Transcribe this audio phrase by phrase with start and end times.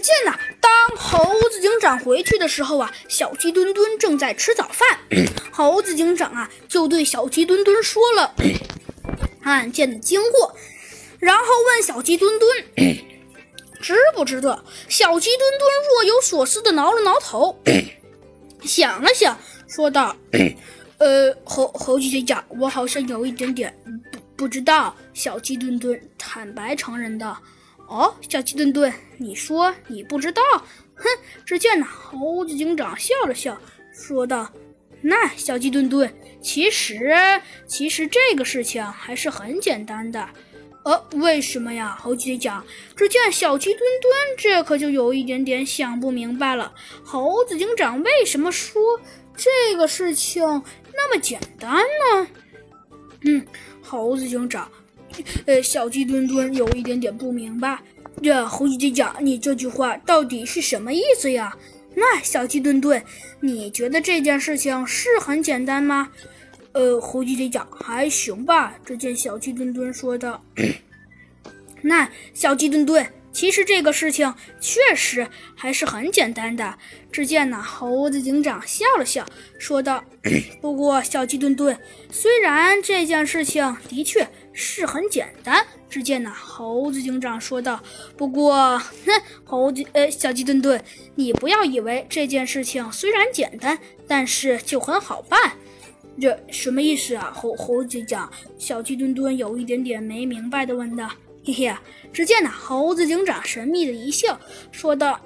[0.00, 4.98] 只见呐，当猴子警长回去的时候啊，小鸡墩墩正在吃早饭。
[5.52, 8.34] 猴子警长啊，就对小鸡墩墩说了
[9.44, 10.56] 案件的经过，
[11.18, 12.96] 然后问小鸡墩墩
[13.82, 14.64] 知不知道。
[14.88, 17.60] 小鸡墩墩若有所思的挠了挠头，
[18.62, 19.38] 想了想，
[19.68, 20.16] 说道
[20.96, 23.74] ：“呃，猴猴子警长，我好像有一点点
[24.10, 27.38] 不不知道。”小鸡墩墩坦白承认道。
[27.90, 30.40] 哦，小鸡墩墩，你说你不知道？
[30.94, 31.04] 哼！
[31.44, 33.60] 只见呢，猴子警长笑了笑，
[33.92, 34.48] 说道
[35.02, 36.08] ：“那小鸡墩墩，
[36.40, 37.12] 其实
[37.66, 40.28] 其实这个事情还是很简单的。
[40.84, 42.64] 呃，为什么呀？”猴子警长，
[42.94, 46.72] 只见小鸡墩墩这可就有一点点想不明白了。
[47.02, 48.80] 猴子警长为什么说
[49.34, 50.44] 这个事情
[50.94, 52.28] 那么简单呢？
[53.22, 53.44] 嗯，
[53.82, 54.70] 猴子警长。
[55.46, 57.78] 呃，小鸡墩墩有一点点不明白，
[58.22, 61.56] 这猴子警长，你这句话到底是什么意思呀？
[61.94, 63.02] 那小鸡墩墩，
[63.40, 66.10] 你觉得这件事情是很简单吗？
[66.72, 68.76] 呃，猴子警长还行吧。
[68.84, 70.40] 只见小鸡墩墩说道
[71.82, 76.78] ：“那小鸡墩墩，其实这个事情确实还是很简单的。”
[77.10, 79.26] 只见呢，猴子警长笑了笑，
[79.58, 80.04] 说道
[80.62, 81.76] ：“不过，小鸡墩墩，
[82.12, 85.66] 虽然这件事情的确……”是很简单。
[85.88, 87.82] 只见呢，猴子警长说道
[88.16, 90.82] ：“不过，哼，猴子，呃，小鸡墩墩，
[91.16, 95.52] 你不要以为这件事情虽然简单，但是就很好办。
[96.20, 101.10] 这什么意思啊？”猴猴子警长，小鸡墩墩有一点点没明白的问道
[101.44, 101.74] ：“嘿嘿。”
[102.12, 104.38] 只见呢，猴子警长神秘的一笑，
[104.70, 105.20] 说道：“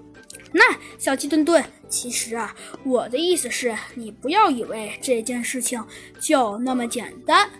[0.52, 5.84] 那小鸡墩墩。”其实啊，我的意思是你不要以为这件事情
[6.20, 7.50] 就那么简单。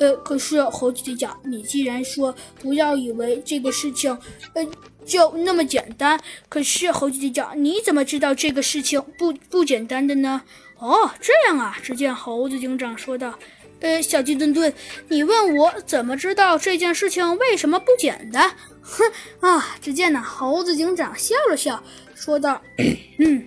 [0.00, 4.16] 呃，可是猴子警长，你既然说不要以为这个事情，
[4.54, 4.66] 呃，
[5.04, 10.42] 就那么简单，可是猴子警长，你怎么知道这个事情不不简单的呢？
[10.78, 11.76] 哦，这样啊。
[11.82, 13.38] 只见猴子警长说道
[13.80, 14.72] ：“呃，小鸡墩墩，
[15.08, 19.04] 你问我怎么知道这件事情为什么不简单？”哼
[19.40, 19.76] 啊！
[19.80, 21.82] 只见呢，猴子警长笑了笑，
[22.14, 22.62] 说道
[23.18, 23.46] ：“嗯。”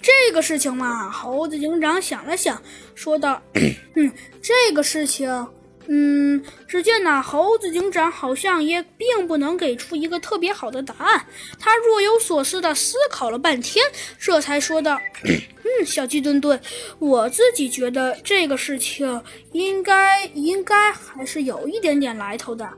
[0.00, 2.62] 这个事情嘛，猴子警长想了想，
[2.94, 3.42] 说道
[3.96, 4.12] ：“嗯，
[4.42, 5.48] 这个事情，
[5.86, 11.26] 嗯，只见呢，猴子警长好像也并不能给出一个特别好的答案。
[11.58, 13.84] 他若有所思地思考了半天，
[14.18, 16.60] 这才说道：‘嗯，小鸡墩墩，
[16.98, 19.22] 我自己觉得这个事情
[19.52, 22.68] 应该应该还是有一点点来头的。’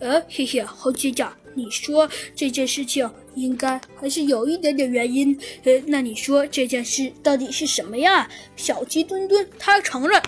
[0.00, 8.28] 呃，嘿嘿，猴子警长。”你说这件事情应该还是有一点点原因，呃，那你说这件事到底是什么呀？
[8.56, 10.20] 小鸡墩墩他承认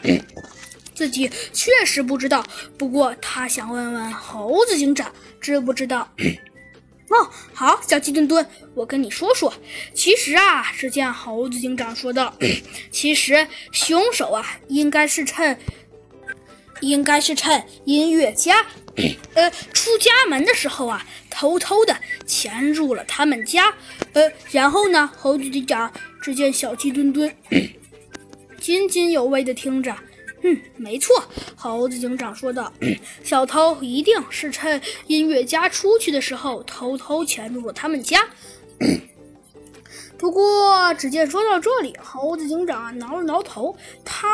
[0.95, 2.45] 自己确实不知道，
[2.79, 6.09] 不过他想问问猴子警长知不知道。
[7.11, 9.53] 哦，好，小鸡墩墩，我跟你说说，
[9.93, 12.35] 其实啊，只见猴子警长说道，
[12.91, 15.56] 其实凶手啊，应该是趁，
[16.89, 18.65] 应该是趁音乐家。
[19.34, 21.97] 呃，出家门的时候啊，偷偷的
[22.27, 23.75] 潜入了他们家。
[24.12, 25.93] 呃，然后呢，猴子警长
[26.23, 27.34] 只见小鸡墩墩
[28.61, 29.94] 津津有味的听着。
[30.43, 31.25] 嗯，没错，
[31.56, 32.73] 猴子警长说道
[33.25, 38.28] ：“小偷一定是趁音乐家出去的时候，偷偷潜入了他们家。”
[40.17, 44.29] 不过，只见说到这里，猴子警长挠了挠头，他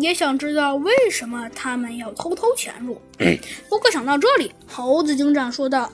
[0.00, 3.00] 也想知道为什么他们要偷偷潜入。
[3.68, 5.90] 不过想到这里，猴子警长说道：“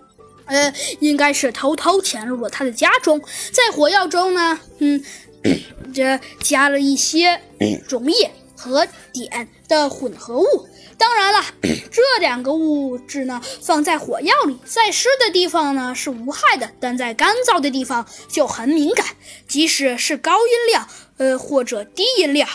[0.46, 3.20] 呃，应该是偷偷潜入了他的家中，
[3.52, 5.02] 在火药中呢，嗯，
[5.92, 7.40] 这加了一些
[7.88, 10.68] 溶液和碘的混合物。”
[10.98, 19.06] 当然了， 这两个物质呢，放在火药里，在湿的地方呢是无害的，但在干燥的地方就很敏感。
[19.46, 22.48] 即使是高音量，呃，或者低音量，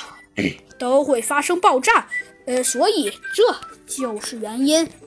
[0.78, 2.10] 都会发生爆炸。
[2.46, 3.56] 呃，所以这
[3.88, 4.90] 就是原因。